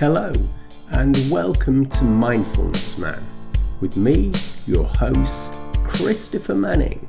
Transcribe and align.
Hello, 0.00 0.32
and 0.90 1.16
welcome 1.30 1.86
to 1.86 2.02
Mindfulness 2.02 2.98
Man 2.98 3.24
with 3.80 3.96
me, 3.96 4.32
your 4.66 4.82
host, 4.82 5.52
Christopher 5.86 6.56
Manning. 6.56 7.08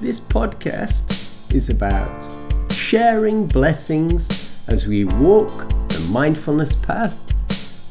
This 0.00 0.20
podcast 0.20 1.34
is 1.52 1.68
about 1.68 2.24
sharing 2.70 3.44
blessings 3.44 4.54
as 4.68 4.86
we 4.86 5.04
walk 5.04 5.50
the 5.88 6.08
mindfulness 6.12 6.76
path 6.76 7.34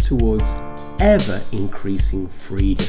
towards 0.01 0.49
ever 1.01 1.41
increasing 1.51 2.29
freedom. 2.29 2.87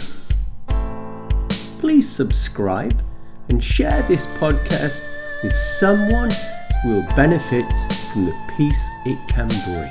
Please 1.80 2.08
subscribe 2.08 3.02
and 3.48 3.60
share 3.60 4.02
this 4.02 4.28
podcast 4.28 5.02
with 5.42 5.52
someone 5.52 6.30
who 6.84 6.90
will 6.90 7.16
benefit 7.16 7.66
from 8.12 8.26
the 8.26 8.34
peace 8.56 8.90
it 9.04 9.18
can 9.28 9.48
bring. 9.66 9.90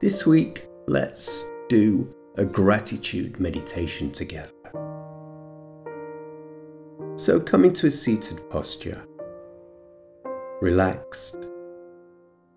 This 0.00 0.26
week, 0.26 0.66
let's 0.86 1.50
do 1.68 2.12
a 2.36 2.44
gratitude 2.44 3.38
meditation 3.38 4.10
together. 4.10 4.50
So 7.16 7.38
come 7.38 7.64
into 7.64 7.86
a 7.86 7.90
seated 7.90 8.48
posture, 8.50 9.02
relaxed, 10.60 11.46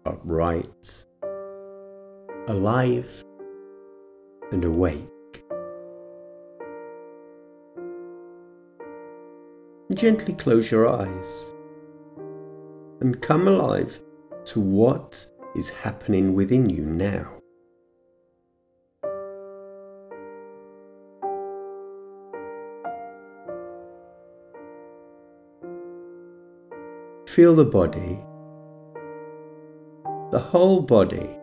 upright, 0.05 1.05
alive, 2.47 3.23
and 4.51 4.63
awake. 4.63 5.12
Gently 9.93 10.33
close 10.33 10.71
your 10.71 10.87
eyes 10.87 11.53
and 12.99 13.21
come 13.21 13.47
alive 13.47 14.01
to 14.45 14.59
what 14.59 15.25
is 15.55 15.69
happening 15.69 16.33
within 16.33 16.69
you 16.69 16.81
now. 16.81 17.29
Feel 27.27 27.55
the 27.55 27.63
body, 27.63 28.19
the 30.31 30.39
whole 30.39 30.81
body, 30.81 31.37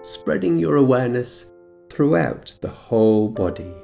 spreading 0.00 0.58
your 0.58 0.76
awareness 0.76 1.52
throughout 1.90 2.56
the 2.62 2.70
whole 2.70 3.28
body. 3.28 3.74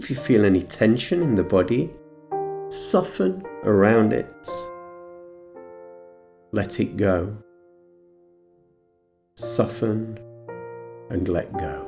If 0.00 0.08
you 0.08 0.16
feel 0.16 0.46
any 0.46 0.62
tension 0.62 1.22
in 1.22 1.34
the 1.34 1.44
body, 1.44 1.90
soften 2.70 3.44
around 3.64 4.14
it. 4.14 4.48
Let 6.52 6.80
it 6.80 6.96
go. 6.96 7.36
Soften 9.36 10.18
and 11.10 11.28
let 11.28 11.52
go. 11.52 11.86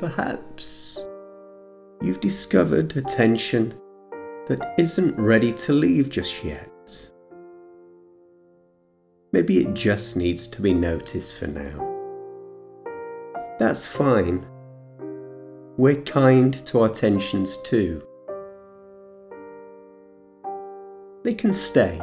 Perhaps 0.00 1.06
you've 2.02 2.20
discovered 2.20 2.96
a 2.96 3.02
tension 3.02 3.72
that 4.48 4.74
isn't 4.78 5.16
ready 5.16 5.52
to 5.52 5.72
leave 5.72 6.10
just 6.10 6.42
yet. 6.42 6.68
Maybe 9.30 9.60
it 9.60 9.74
just 9.74 10.16
needs 10.16 10.48
to 10.48 10.60
be 10.60 10.74
noticed 10.74 11.36
for 11.38 11.46
now. 11.46 11.95
That's 13.58 13.86
fine. 13.86 14.46
We're 15.78 16.02
kind 16.02 16.54
to 16.66 16.80
our 16.80 16.88
tensions 16.88 17.56
too. 17.62 18.06
They 21.24 21.32
can 21.32 21.54
stay. 21.54 22.00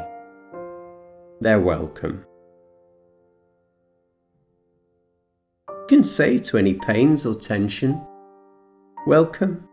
They're 1.42 1.60
welcome. 1.60 2.26
You 5.70 5.86
can 5.88 6.04
say 6.04 6.40
to 6.40 6.58
any 6.58 6.74
pains 6.74 7.26
or 7.26 7.36
tension, 7.36 8.02
Welcome, 9.06 9.68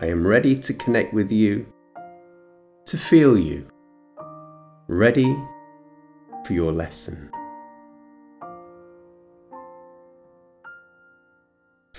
I 0.00 0.06
am 0.06 0.26
ready 0.26 0.56
to 0.58 0.74
connect 0.74 1.12
with 1.12 1.32
you, 1.32 1.66
to 2.84 2.96
feel 2.96 3.36
you, 3.36 3.66
ready 4.86 5.34
for 6.44 6.52
your 6.52 6.72
lesson. 6.72 7.30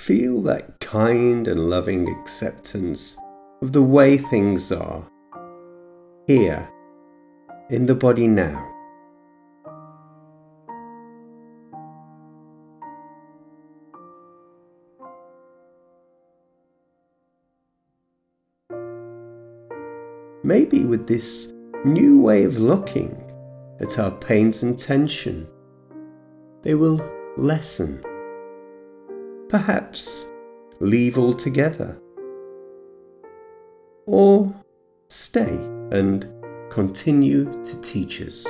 Feel 0.05 0.41
that 0.41 0.79
kind 0.79 1.47
and 1.47 1.69
loving 1.69 2.09
acceptance 2.09 3.15
of 3.61 3.71
the 3.71 3.83
way 3.83 4.17
things 4.17 4.71
are, 4.71 5.07
here, 6.25 6.67
in 7.69 7.85
the 7.85 7.93
body 7.93 8.27
now. 8.27 8.67
Maybe 20.43 20.83
with 20.83 21.05
this 21.05 21.53
new 21.85 22.19
way 22.19 22.43
of 22.43 22.57
looking 22.57 23.15
at 23.79 23.99
our 23.99 24.09
pains 24.09 24.63
and 24.63 24.79
tension, 24.79 25.47
they 26.63 26.73
will 26.73 27.07
lessen. 27.37 28.03
Perhaps 29.51 30.31
leave 30.79 31.17
altogether. 31.17 31.99
Or 34.05 34.55
stay 35.09 35.53
and 35.91 36.25
continue 36.69 37.51
to 37.65 37.81
teach 37.81 38.21
us. 38.21 38.47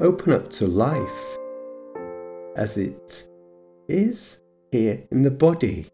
Open 0.00 0.32
up 0.32 0.50
to 0.50 0.66
life 0.66 1.38
as 2.56 2.76
it 2.76 3.28
is 3.86 4.42
here 4.72 5.00
in 5.12 5.22
the 5.22 5.30
body, 5.30 5.86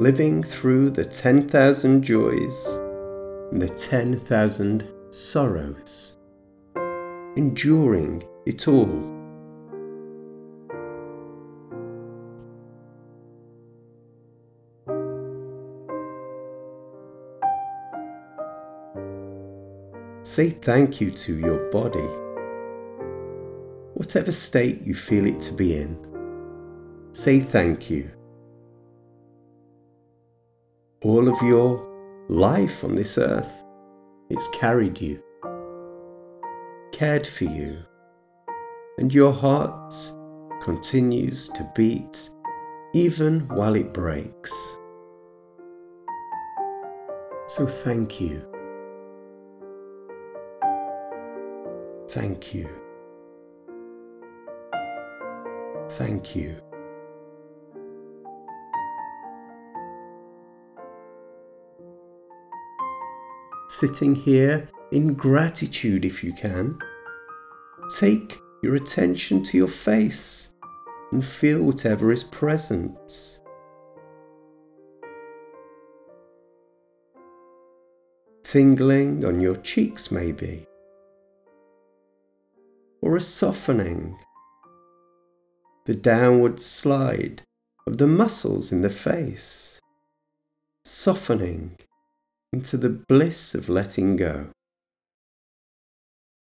living 0.00 0.42
through 0.42 0.88
the 0.88 1.04
10,000 1.04 2.02
joys 2.02 2.76
and 3.52 3.60
the 3.60 3.68
10,000 3.68 4.95
sorrows, 5.10 6.18
enduring 7.36 8.22
it 8.46 8.68
all. 8.68 9.12
Say 20.22 20.50
thank 20.50 21.00
you 21.00 21.10
to 21.10 21.38
your 21.38 21.70
body, 21.70 22.08
whatever 23.94 24.32
state 24.32 24.82
you 24.82 24.94
feel 24.94 25.26
it 25.26 25.40
to 25.40 25.52
be 25.52 25.76
in 25.76 26.06
say 27.16 27.40
thank 27.40 27.88
you. 27.88 28.10
All 31.02 31.28
of 31.28 31.40
your 31.42 31.82
life 32.28 32.84
on 32.84 32.94
this 32.94 33.16
earth, 33.16 33.64
it's 34.28 34.48
carried 34.48 35.00
you, 35.00 35.22
cared 36.92 37.26
for 37.26 37.44
you, 37.44 37.78
and 38.98 39.12
your 39.12 39.32
heart 39.32 39.94
continues 40.62 41.48
to 41.50 41.70
beat 41.74 42.30
even 42.94 43.40
while 43.48 43.74
it 43.74 43.92
breaks. 43.92 44.78
So 47.46 47.66
thank 47.66 48.20
you. 48.20 48.42
Thank 52.08 52.54
you. 52.54 52.68
Thank 55.88 56.34
you. 56.34 56.65
Sitting 63.78 64.14
here 64.14 64.66
in 64.90 65.12
gratitude 65.12 66.06
if 66.06 66.24
you 66.24 66.32
can. 66.32 66.78
Take 67.98 68.38
your 68.62 68.74
attention 68.74 69.42
to 69.44 69.58
your 69.58 69.68
face 69.68 70.54
and 71.12 71.22
feel 71.22 71.62
whatever 71.62 72.10
is 72.10 72.24
present. 72.24 73.42
Tingling 78.42 79.24
on 79.26 79.40
your 79.40 79.56
cheeks, 79.56 80.10
maybe, 80.10 80.64
or 83.02 83.16
a 83.16 83.20
softening 83.20 84.16
the 85.84 85.94
downward 85.94 86.60
slide 86.60 87.42
of 87.86 87.98
the 87.98 88.06
muscles 88.06 88.72
in 88.72 88.80
the 88.82 88.90
face, 88.90 89.80
softening 90.84 91.76
into 92.56 92.78
the 92.78 92.88
bliss 92.88 93.54
of 93.54 93.68
letting 93.68 94.16
go. 94.16 94.46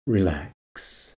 Relax. 0.08 1.14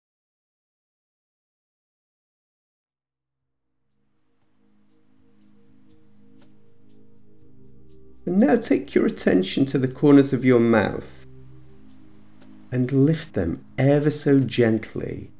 And 8.26 8.36
now 8.40 8.56
take 8.56 8.92
your 8.96 9.06
attention 9.06 9.64
to 9.66 9.78
the 9.78 9.86
corners 9.86 10.32
of 10.32 10.44
your 10.44 10.58
mouth 10.58 11.24
and 12.72 12.90
lift 12.90 13.34
them 13.34 13.64
ever 13.78 14.10
so 14.10 14.40
gently 14.40 15.30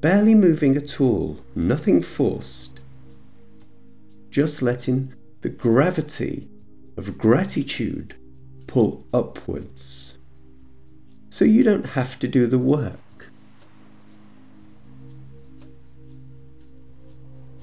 barely 0.00 0.34
moving 0.34 0.76
at 0.78 0.98
all, 0.98 1.38
nothing 1.54 2.00
forced, 2.00 2.80
just 4.30 4.62
letting 4.62 5.12
the 5.42 5.50
gravity 5.50 6.48
of 7.00 7.16
gratitude 7.16 8.14
pull 8.66 9.06
upwards. 9.12 10.18
So 11.30 11.44
you 11.44 11.62
don't 11.62 11.86
have 11.86 12.18
to 12.18 12.28
do 12.28 12.46
the 12.46 12.58
work. 12.58 13.30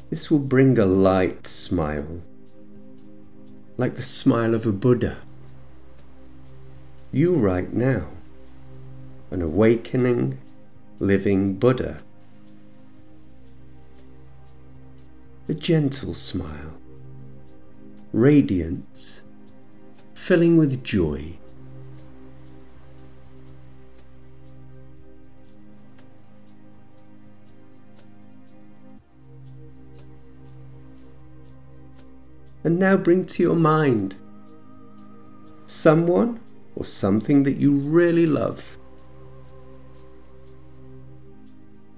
This 0.10 0.31
will 0.31 0.39
bring 0.39 0.80
a 0.80 0.86
light 0.86 1.45
smile, 1.45 2.22
like 3.78 3.95
the 3.95 4.01
smile 4.01 4.56
of 4.56 4.66
a 4.66 4.72
Buddha. 4.72 5.18
You 7.12 7.36
right 7.36 7.72
now, 7.72 8.07
an 9.31 9.42
awakening, 9.42 10.39
living 11.00 11.54
Buddha. 11.54 12.01
a 15.50 15.54
gentle 15.54 16.13
smile, 16.13 16.74
radiance, 18.12 19.24
filling 20.17 20.57
with 20.57 20.83
joy. 20.83 21.37
And 32.65 32.77
now 32.77 32.97
bring 32.97 33.23
to 33.23 33.43
your 33.43 33.55
mind 33.55 34.15
someone 35.65 36.41
or 36.75 36.83
something 36.83 37.43
that 37.43 37.55
you 37.55 37.71
really 37.71 38.25
love. 38.25 38.77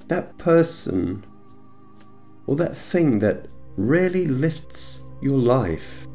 That 0.08 0.38
person 0.38 1.26
or 2.46 2.56
that 2.58 2.78
thing 2.78 3.18
that 3.20 3.48
really 3.76 4.28
lifts 4.28 5.04
your 5.22 5.40
life, 5.40 6.09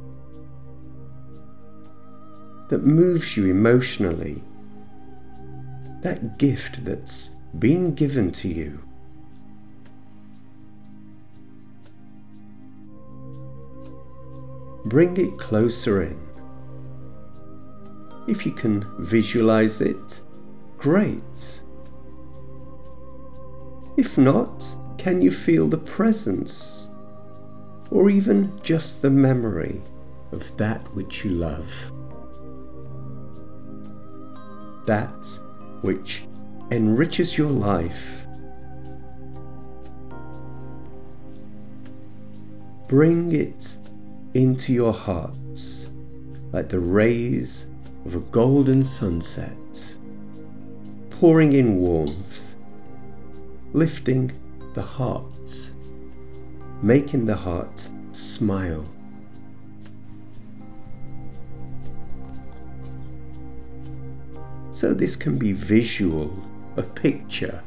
that 2.74 2.82
moves 2.82 3.36
you 3.36 3.46
emotionally, 3.46 4.42
that 6.02 6.38
gift 6.38 6.84
that's 6.84 7.36
been 7.60 7.94
given 7.94 8.32
to 8.32 8.48
you. 8.48 8.80
Bring 14.86 15.16
it 15.18 15.38
closer 15.38 16.02
in. 16.02 16.18
If 18.26 18.44
you 18.44 18.50
can 18.50 18.84
visualize 18.98 19.80
it, 19.80 20.20
great. 20.76 21.62
If 23.96 24.18
not, 24.18 24.66
can 24.98 25.22
you 25.22 25.30
feel 25.30 25.68
the 25.68 25.78
presence 25.78 26.90
or 27.92 28.10
even 28.10 28.60
just 28.64 29.00
the 29.00 29.10
memory 29.10 29.80
of 30.32 30.56
that 30.56 30.82
which 30.92 31.24
you 31.24 31.30
love? 31.30 31.93
That 34.86 35.26
which 35.82 36.24
enriches 36.70 37.36
your 37.38 37.50
life. 37.50 38.26
Bring 42.88 43.32
it 43.32 43.78
into 44.34 44.72
your 44.72 44.92
hearts 44.92 45.90
like 46.52 46.68
the 46.68 46.80
rays 46.80 47.70
of 48.04 48.14
a 48.16 48.20
golden 48.20 48.84
sunset, 48.84 49.96
pouring 51.10 51.54
in 51.54 51.76
warmth, 51.78 52.54
lifting 53.72 54.30
the 54.74 54.82
heart, 54.82 55.72
making 56.82 57.26
the 57.26 57.34
heart 57.34 57.88
smile. 58.12 58.84
So, 64.84 64.92
this 64.92 65.16
can 65.16 65.38
be 65.38 65.52
visual, 65.52 66.30
a 66.76 66.82
picture, 66.82 67.62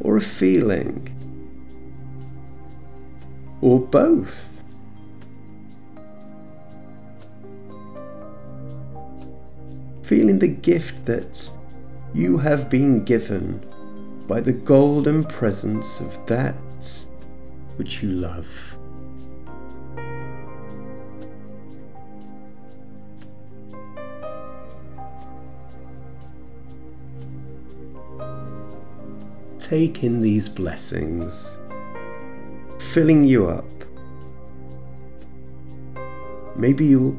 or 0.00 0.18
a 0.18 0.20
feeling, 0.20 1.08
or 3.62 3.80
both. 3.80 4.62
Feeling 10.02 10.38
the 10.38 10.48
gift 10.48 11.06
that 11.06 11.50
you 12.12 12.36
have 12.36 12.68
been 12.68 13.02
given 13.02 13.64
by 14.28 14.42
the 14.42 14.52
golden 14.52 15.24
presence 15.24 16.00
of 16.00 16.26
that 16.26 16.54
which 17.76 18.02
you 18.02 18.10
love. 18.10 18.69
Take 29.70 30.02
in 30.02 30.20
these 30.20 30.48
blessings, 30.48 31.56
filling 32.80 33.22
you 33.22 33.46
up. 33.46 33.70
Maybe 36.56 36.86
you'll 36.86 37.16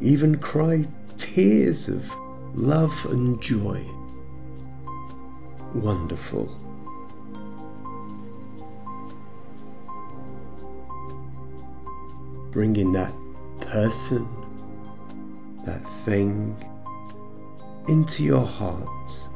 even 0.00 0.38
cry 0.38 0.84
tears 1.16 1.88
of 1.88 2.14
love 2.54 2.94
and 3.10 3.42
joy 3.42 3.84
wonderful. 5.74 6.46
Bringing 12.52 12.92
that 12.92 13.12
person, 13.62 14.28
that 15.64 15.84
thing 16.04 16.56
into 17.88 18.22
your 18.22 18.46
heart 18.46 19.27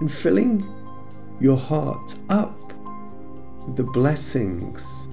and 0.00 0.10
filling 0.10 0.66
your 1.40 1.56
heart 1.56 2.14
up 2.28 2.58
with 3.66 3.76
the 3.76 3.84
blessings 3.84 5.08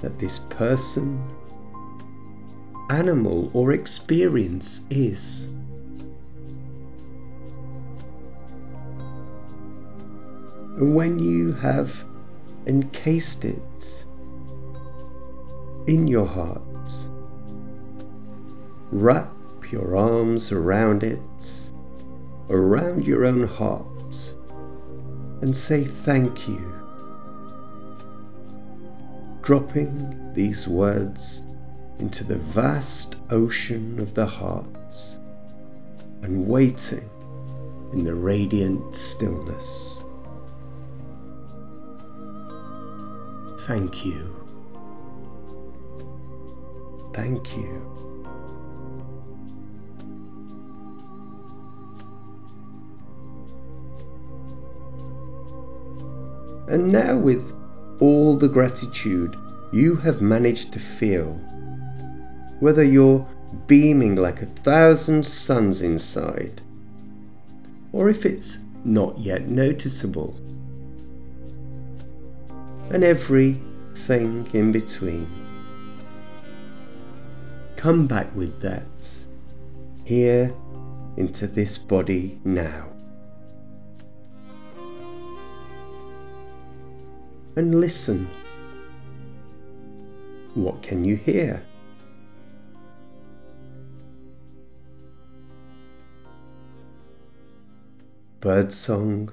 that 0.00 0.18
this 0.18 0.38
person, 0.38 1.20
animal, 2.90 3.50
or 3.52 3.72
experience 3.72 4.86
is. 4.90 5.46
And 10.76 10.94
when 10.94 11.18
you 11.18 11.52
have 11.54 12.04
encased 12.66 13.44
it 13.44 14.06
in 15.88 16.06
your 16.06 16.26
heart, 16.26 16.90
wrap 18.92 19.32
your 19.72 19.96
arms 19.96 20.52
around 20.52 21.02
it, 21.02 21.67
around 22.50 23.06
your 23.06 23.24
own 23.24 23.46
heart, 23.46 24.34
and 25.42 25.56
say 25.56 25.84
thank 25.84 26.48
you. 26.48 26.74
Dropping 29.42 30.32
these 30.34 30.68
words 30.68 31.46
into 31.98 32.24
the 32.24 32.36
vast 32.36 33.16
ocean 33.30 33.98
of 33.98 34.14
the 34.14 34.26
heart 34.26 35.18
and 36.22 36.46
waiting 36.46 37.08
in 37.92 38.04
the 38.04 38.14
radiant 38.14 38.94
stillness. 38.94 40.04
Thank 43.60 44.04
you. 44.04 44.34
Thank 47.12 47.56
you. 47.56 48.07
And 56.68 56.92
now, 56.92 57.16
with 57.16 57.52
all 58.00 58.36
the 58.36 58.48
gratitude 58.48 59.36
you 59.72 59.96
have 59.96 60.20
managed 60.20 60.72
to 60.72 60.78
feel, 60.78 61.32
whether 62.60 62.82
you're 62.82 63.26
beaming 63.66 64.16
like 64.16 64.42
a 64.42 64.46
thousand 64.46 65.24
suns 65.24 65.82
inside, 65.82 66.60
or 67.92 68.08
if 68.08 68.26
it's 68.26 68.66
not 68.84 69.18
yet 69.18 69.48
noticeable, 69.48 70.36
and 72.90 73.04
everything 73.04 74.48
in 74.52 74.72
between. 74.72 75.30
Come 77.76 78.06
back 78.06 78.34
with 78.34 78.60
that 78.60 79.26
here 80.04 80.52
into 81.16 81.46
this 81.46 81.78
body 81.78 82.40
now. 82.44 82.97
And 87.58 87.80
listen. 87.80 88.26
What 90.54 90.80
can 90.80 91.04
you 91.04 91.16
hear? 91.16 91.62
birdsong, 98.40 99.30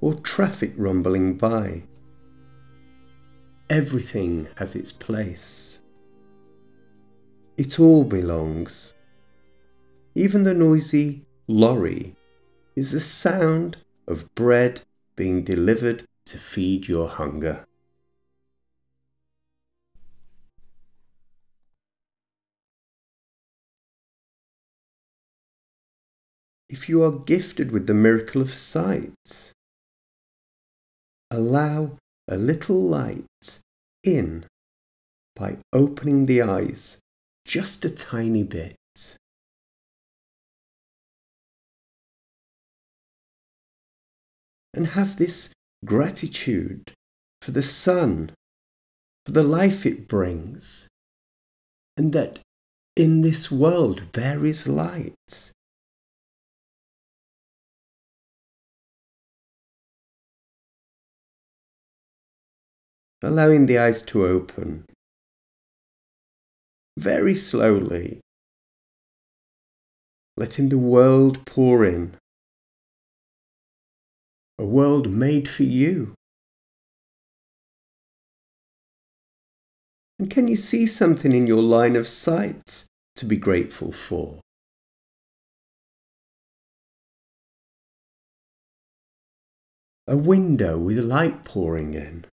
or 0.00 0.14
traffic 0.14 0.72
rumbling 0.76 1.36
by. 1.36 1.84
Everything 3.70 4.48
has 4.56 4.74
its 4.74 4.92
place. 4.92 5.82
It 7.56 7.78
all 7.80 8.04
belongs. 8.04 8.94
Even 10.14 10.44
the 10.44 10.54
noisy 10.54 11.24
lorry 11.46 12.16
is 12.76 12.92
the 12.92 13.00
sound 13.00 13.76
of 14.06 14.34
bread 14.34 14.82
being 15.16 15.42
delivered 15.42 16.04
to 16.26 16.38
feed 16.38 16.88
your 16.88 17.08
hunger. 17.08 17.66
if 26.74 26.88
you 26.88 27.04
are 27.04 27.12
gifted 27.12 27.70
with 27.70 27.86
the 27.86 27.94
miracle 27.94 28.42
of 28.42 28.52
sight. 28.52 29.52
Allow 31.30 31.98
a 32.26 32.36
little 32.36 32.80
light 32.80 33.60
in 34.02 34.46
by 35.36 35.58
opening 35.72 36.26
the 36.26 36.42
eyes 36.42 36.98
just 37.46 37.84
a 37.84 37.90
tiny 37.90 38.42
bit. 38.42 38.76
And 44.72 44.88
have 44.88 45.16
this 45.16 45.52
gratitude 45.84 46.92
for 47.42 47.50
the 47.50 47.62
sun, 47.62 48.30
for 49.26 49.32
the 49.32 49.42
life 49.42 49.84
it 49.86 50.08
brings, 50.08 50.88
and 51.96 52.12
that 52.12 52.38
in 52.96 53.22
this 53.22 53.50
world 53.50 54.06
there 54.12 54.44
is 54.44 54.68
light. 54.68 55.52
allowing 63.24 63.64
the 63.66 63.78
eyes 63.78 64.02
to 64.02 64.26
open 64.26 64.84
very 66.98 67.34
slowly, 67.34 68.20
letting 70.36 70.68
the 70.68 70.78
world 70.78 71.44
pour 71.46 71.84
in. 71.84 72.14
A 74.58 74.64
world 74.64 75.10
made 75.10 75.48
for 75.48 75.64
you. 75.64 76.14
And 80.18 80.30
can 80.30 80.46
you 80.46 80.56
see 80.56 80.86
something 80.86 81.32
in 81.32 81.46
your 81.46 81.62
line 81.62 81.96
of 81.96 82.06
sight 82.06 82.84
to 83.16 83.26
be 83.26 83.36
grateful 83.36 83.90
for? 83.90 84.40
A 90.06 90.16
window 90.16 90.78
with 90.78 90.98
light 90.98 91.44
pouring 91.44 91.94
in 91.94 92.26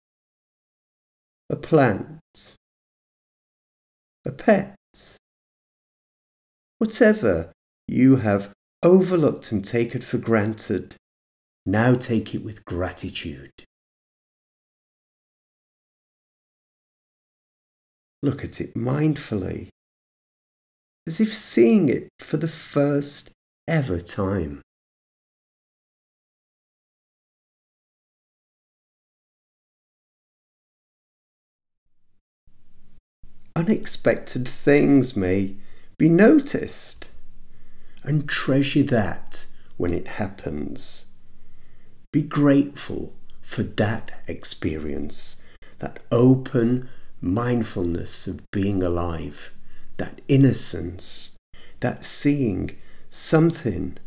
a 1.49 1.55
plant, 1.55 2.55
a 4.23 4.31
pet, 4.31 4.77
whatever 6.77 7.51
you 7.87 8.17
have 8.17 8.53
overlooked 8.83 9.51
and 9.51 9.65
taken 9.65 9.99
for 9.99 10.17
granted, 10.17 10.95
now 11.65 11.96
take 11.96 12.34
it 12.34 12.44
with 12.44 12.65
gratitude. 12.65 13.51
Look 18.24 18.44
at 18.44 18.62
it 18.62 18.75
mindfully, 18.75 19.70
as 21.08 21.20
if 21.20 21.34
seeing 21.34 21.89
it 21.89 22.10
for 22.20 22.38
the 22.38 22.48
first 22.48 23.32
ever 23.68 24.00
time. 24.00 24.62
unexpected 33.62 34.48
things 34.48 35.15
may 35.15 35.56
be 35.98 36.10
noticed. 36.10 37.08
And 38.03 38.27
treasure 38.27 38.84
that 38.84 39.46
when 39.77 39.94
it 39.94 40.08
happens. 40.08 41.06
Be 42.12 42.22
grateful 42.22 43.13
for 43.41 43.63
that 43.63 44.12
experience, 44.27 45.41
that 45.80 46.00
open 46.12 46.89
mindfulness 47.22 48.27
of 48.27 48.41
being 48.51 48.84
alive, 48.84 49.53
that 49.98 50.22
innocence, 50.27 51.38
that 51.80 52.03
seeing 52.03 52.77
something 53.10 53.98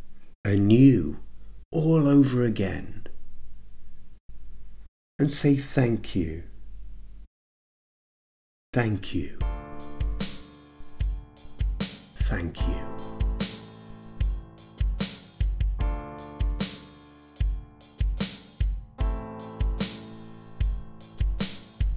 anew 0.44 1.18
all 1.72 2.06
over 2.06 2.44
again. 2.44 3.06
And 5.18 5.30
say 5.30 5.56
thank 5.56 6.14
you. 6.14 6.42
Thank 8.72 9.14
you. 9.14 9.38
Thank 12.16 12.60
you. 12.66 13.03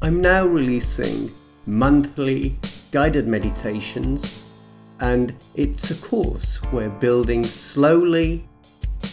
I'm 0.07 0.21
now 0.21 0.47
releasing 0.47 1.35
monthly 1.65 2.55
guided 2.91 3.27
meditations, 3.27 4.41
and 5.01 5.35
it's 5.53 5.91
a 5.91 5.95
course 5.95 6.63
we're 6.71 6.87
building 6.87 7.43
slowly 7.43 8.47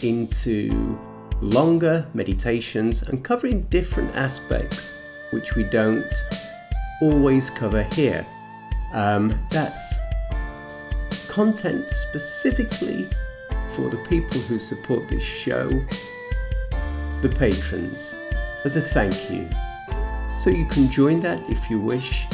into 0.01 0.97
longer 1.41 2.07
meditations 2.13 3.01
and 3.01 3.25
covering 3.25 3.63
different 3.63 4.15
aspects 4.15 4.93
which 5.31 5.55
we 5.55 5.63
don't 5.63 6.13
always 7.01 7.49
cover 7.49 7.83
here. 7.83 8.25
Um, 8.93 9.37
that's 9.51 9.99
content 11.27 11.89
specifically 11.89 13.09
for 13.67 13.89
the 13.89 14.01
people 14.09 14.39
who 14.39 14.59
support 14.59 15.09
this 15.09 15.21
show, 15.21 15.67
the 17.21 17.35
patrons, 17.37 18.15
as 18.63 18.77
a 18.77 18.81
thank 18.81 19.29
you. 19.29 19.49
So 20.37 20.49
you 20.49 20.65
can 20.65 20.89
join 20.89 21.21
that 21.21 21.41
if 21.49 21.69
you 21.69 21.79
wish 21.79 22.27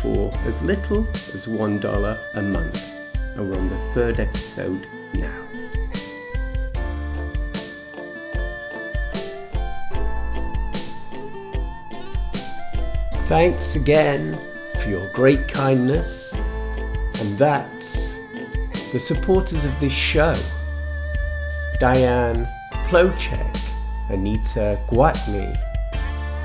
for 0.00 0.32
as 0.46 0.62
little 0.62 1.06
as 1.34 1.46
$1 1.46 2.18
a 2.34 2.42
month. 2.42 2.94
And 3.36 3.50
we're 3.50 3.58
on 3.58 3.68
the 3.68 3.78
third 3.78 4.20
episode 4.20 4.86
now. 5.14 5.48
Thanks 13.26 13.76
again 13.76 14.38
for 14.80 14.88
your 14.88 15.06
great 15.12 15.48
kindness, 15.48 16.34
and 17.20 17.36
that's 17.36 18.16
the 18.92 18.98
supporters 18.98 19.66
of 19.66 19.80
this 19.80 19.92
show 19.92 20.34
Diane 21.78 22.48
Plocek, 22.88 23.70
Anita 24.08 24.80
Guatney, 24.88 25.67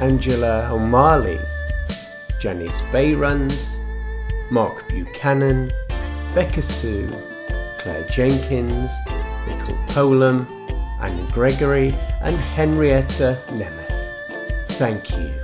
Angela 0.03 0.67
O'Malley, 0.69 1.39
Janice 2.37 2.81
Bayruns, 2.91 3.77
Mark 4.51 4.85
Buchanan, 4.89 5.71
Becca 6.35 6.61
Sue, 6.61 7.09
Claire 7.77 8.05
Jenkins, 8.09 8.91
Nicole 9.47 9.77
Polam, 9.87 10.45
Anne 10.99 11.25
Gregory, 11.27 11.95
and 12.21 12.35
Henrietta 12.35 13.39
Nemeth. 13.51 14.67
Thank 14.71 15.17
you. 15.17 15.42